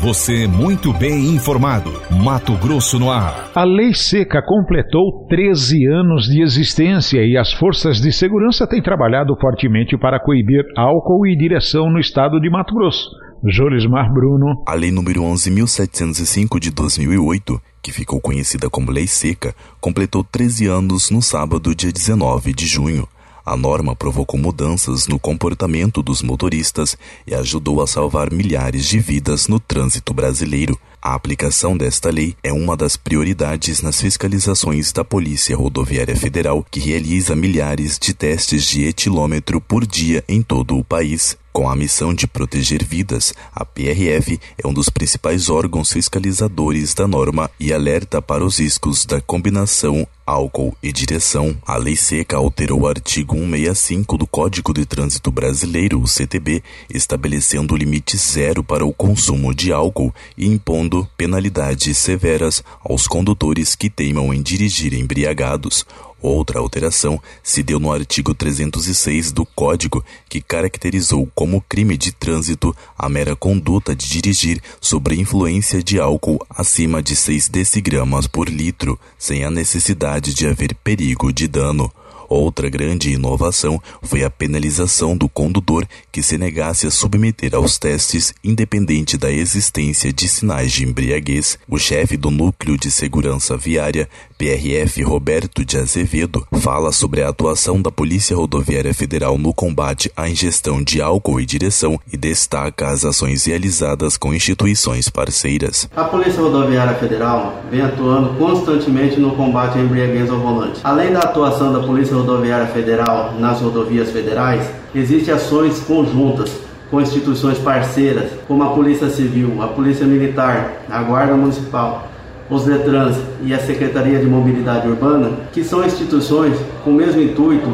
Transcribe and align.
Você 0.00 0.46
muito 0.46 0.92
bem 0.92 1.34
informado. 1.34 1.90
Mato 2.08 2.56
Grosso 2.56 3.00
no 3.00 3.10
ar. 3.10 3.50
A 3.52 3.64
Lei 3.64 3.92
Seca 3.92 4.40
completou 4.40 5.26
13 5.28 5.86
anos 5.88 6.26
de 6.26 6.40
existência 6.40 7.18
e 7.26 7.36
as 7.36 7.52
forças 7.52 8.00
de 8.00 8.12
segurança 8.12 8.64
têm 8.64 8.80
trabalhado 8.80 9.34
fortemente 9.40 9.98
para 9.98 10.20
coibir 10.20 10.62
álcool 10.76 11.26
e 11.26 11.36
direção 11.36 11.90
no 11.90 11.98
estado 11.98 12.40
de 12.40 12.48
Mato 12.48 12.72
Grosso. 12.72 13.10
Jolismar 13.44 14.08
Bruno. 14.12 14.62
A 14.68 14.74
Lei 14.74 14.92
número 14.92 15.22
11.705 15.22 16.60
de 16.60 16.70
2008, 16.70 17.60
que 17.82 17.90
ficou 17.90 18.20
conhecida 18.20 18.70
como 18.70 18.92
Lei 18.92 19.08
Seca, 19.08 19.52
completou 19.80 20.22
13 20.22 20.68
anos 20.68 21.10
no 21.10 21.20
sábado, 21.20 21.74
dia 21.74 21.90
19 21.90 22.52
de 22.54 22.66
junho. 22.66 23.08
A 23.44 23.56
norma 23.56 23.96
provocou 23.96 24.38
mudanças 24.38 25.08
no 25.08 25.18
comportamento 25.18 26.02
dos 26.02 26.22
motoristas 26.22 26.96
e 27.26 27.34
ajudou 27.34 27.82
a 27.82 27.86
salvar 27.86 28.32
milhares 28.32 28.86
de 28.86 29.00
vidas 29.00 29.48
no 29.48 29.58
trânsito 29.58 30.14
brasileiro. 30.14 30.78
A 31.00 31.14
aplicação 31.14 31.76
desta 31.76 32.10
lei 32.10 32.36
é 32.44 32.52
uma 32.52 32.76
das 32.76 32.96
prioridades 32.96 33.82
nas 33.82 34.00
fiscalizações 34.00 34.92
da 34.92 35.04
Polícia 35.04 35.56
Rodoviária 35.56 36.14
Federal, 36.14 36.64
que 36.70 36.78
realiza 36.78 37.34
milhares 37.34 37.98
de 37.98 38.14
testes 38.14 38.64
de 38.64 38.84
etilômetro 38.84 39.60
por 39.60 39.84
dia 39.84 40.22
em 40.28 40.40
todo 40.40 40.78
o 40.78 40.84
país. 40.84 41.36
Com 41.52 41.68
a 41.68 41.76
missão 41.76 42.14
de 42.14 42.26
proteger 42.26 42.82
vidas, 42.82 43.34
a 43.54 43.62
PRF 43.62 44.40
é 44.56 44.66
um 44.66 44.72
dos 44.72 44.88
principais 44.88 45.50
órgãos 45.50 45.92
fiscalizadores 45.92 46.94
da 46.94 47.06
norma 47.06 47.50
e 47.60 47.74
alerta 47.74 48.22
para 48.22 48.42
os 48.42 48.58
riscos 48.58 49.04
da 49.04 49.20
combinação 49.20 50.08
álcool 50.26 50.74
e 50.82 50.90
direção. 50.90 51.54
A 51.66 51.76
lei 51.76 51.94
seca 51.94 52.38
alterou 52.38 52.80
o 52.80 52.86
artigo 52.86 53.34
165 53.34 54.16
do 54.16 54.26
Código 54.26 54.72
de 54.72 54.86
Trânsito 54.86 55.30
Brasileiro, 55.30 56.00
o 56.00 56.08
CTB, 56.08 56.62
estabelecendo 56.88 57.76
limite 57.76 58.16
zero 58.16 58.64
para 58.64 58.86
o 58.86 58.92
consumo 58.94 59.54
de 59.54 59.72
álcool 59.72 60.14
e 60.38 60.46
impondo 60.46 61.06
penalidades 61.18 61.98
severas 61.98 62.64
aos 62.82 63.06
condutores 63.06 63.74
que 63.74 63.90
teimam 63.90 64.32
em 64.32 64.40
dirigir 64.40 64.94
embriagados. 64.94 65.84
Outra 66.22 66.60
alteração 66.60 67.20
se 67.42 67.64
deu 67.64 67.80
no 67.80 67.92
artigo 67.92 68.32
306 68.32 69.32
do 69.32 69.44
Código, 69.44 70.04
que 70.28 70.40
caracterizou 70.40 71.28
como 71.34 71.60
crime 71.68 71.96
de 71.96 72.12
trânsito 72.12 72.74
a 72.96 73.08
mera 73.08 73.34
conduta 73.34 73.94
de 73.94 74.08
dirigir 74.08 74.62
sobre 74.80 75.16
influência 75.16 75.82
de 75.82 75.98
álcool 75.98 76.38
acima 76.48 77.02
de 77.02 77.16
6 77.16 77.48
decigramas 77.48 78.28
por 78.28 78.48
litro, 78.48 78.96
sem 79.18 79.42
a 79.42 79.50
necessidade 79.50 80.32
de 80.32 80.46
haver 80.46 80.76
perigo 80.76 81.32
de 81.32 81.48
dano. 81.48 81.92
Outra 82.32 82.70
grande 82.70 83.12
inovação 83.12 83.80
foi 84.00 84.24
a 84.24 84.30
penalização 84.30 85.14
do 85.14 85.28
condutor 85.28 85.86
que 86.10 86.22
se 86.22 86.38
negasse 86.38 86.86
a 86.86 86.90
submeter 86.90 87.54
aos 87.54 87.78
testes, 87.78 88.32
independente 88.42 89.18
da 89.18 89.30
existência 89.30 90.10
de 90.10 90.26
sinais 90.28 90.72
de 90.72 90.84
embriaguez. 90.84 91.58
O 91.68 91.78
chefe 91.78 92.16
do 92.16 92.30
Núcleo 92.30 92.78
de 92.78 92.90
Segurança 92.90 93.54
Viária, 93.56 94.08
PRF 94.38 95.02
Roberto 95.02 95.62
de 95.62 95.76
Azevedo, 95.76 96.46
fala 96.54 96.90
sobre 96.90 97.22
a 97.22 97.28
atuação 97.28 97.80
da 97.80 97.90
Polícia 97.90 98.34
Rodoviária 98.34 98.94
Federal 98.94 99.36
no 99.36 99.52
combate 99.52 100.10
à 100.16 100.28
ingestão 100.28 100.82
de 100.82 101.02
álcool 101.02 101.38
e 101.38 101.44
direção 101.44 102.00
e 102.10 102.16
destaca 102.16 102.88
as 102.88 103.04
ações 103.04 103.44
realizadas 103.44 104.16
com 104.16 104.32
instituições 104.32 105.10
parceiras. 105.10 105.88
A 105.94 106.04
Polícia 106.04 106.40
Rodoviária 106.40 106.94
Federal 106.94 107.62
vem 107.70 107.82
atuando 107.82 108.38
constantemente 108.38 109.20
no 109.20 109.36
combate 109.36 109.78
à 109.78 109.82
embriaguez 109.82 110.30
ao 110.30 110.38
volante. 110.38 110.80
Além 110.82 111.12
da 111.12 111.20
atuação 111.20 111.72
da 111.72 111.80
Polícia 111.80 112.21
Rodoviária 112.22 112.66
Federal 112.66 113.34
nas 113.38 113.60
rodovias 113.60 114.10
federais, 114.10 114.64
existem 114.94 115.34
ações 115.34 115.80
conjuntas 115.80 116.50
com 116.90 117.00
instituições 117.00 117.58
parceiras, 117.58 118.30
como 118.46 118.62
a 118.62 118.70
Polícia 118.70 119.08
Civil, 119.08 119.60
a 119.62 119.68
Polícia 119.68 120.06
Militar, 120.06 120.82
a 120.88 121.02
Guarda 121.02 121.34
Municipal, 121.34 122.08
os 122.48 122.64
Detrans 122.64 123.16
e 123.42 123.52
a 123.52 123.58
Secretaria 123.58 124.18
de 124.18 124.26
Mobilidade 124.26 124.86
Urbana, 124.86 125.30
que 125.52 125.64
são 125.64 125.84
instituições 125.84 126.56
com 126.84 126.90
o 126.90 126.94
mesmo 126.94 127.20
intuito 127.20 127.68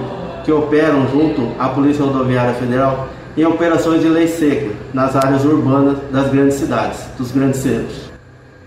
que 0.44 0.52
operam 0.52 1.06
junto 1.10 1.52
à 1.58 1.68
Polícia 1.68 2.04
Rodoviária 2.04 2.54
Federal 2.54 3.08
em 3.36 3.44
operações 3.44 4.02
de 4.02 4.08
lei 4.08 4.28
seca 4.28 4.70
nas 4.94 5.14
áreas 5.14 5.44
urbanas 5.44 5.98
das 6.10 6.30
grandes 6.30 6.54
cidades, 6.54 7.00
dos 7.18 7.30
grandes 7.32 7.60
centros. 7.60 8.08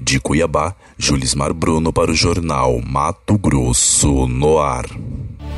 De 0.00 0.18
Cuiabá, 0.18 0.74
Julismar 0.96 1.52
Bruno 1.52 1.92
para 1.92 2.10
o 2.10 2.14
jornal 2.14 2.80
Mato 2.80 3.36
Grosso 3.36 4.26
no 4.26 4.58
ar. 4.58 4.86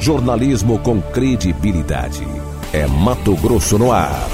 Jornalismo 0.05 0.79
com 0.81 1.01
credibilidade. 1.01 2.29
É 2.75 2.87
Mato 2.87 3.35
Grosso 3.37 3.79
no 3.79 3.91
ar. 3.91 4.29